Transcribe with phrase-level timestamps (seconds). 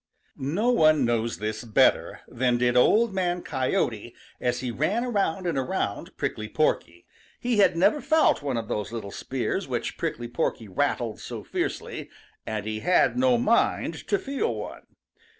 [0.35, 5.59] |NO one knows this better than did Old Man Coyote as he ran around and
[5.59, 7.05] around Prickly Porky.
[7.39, 12.09] He had never felt one of those little spears which Prickly Porky rattled so fiercely,
[12.47, 14.87] and he had no mind to feel one.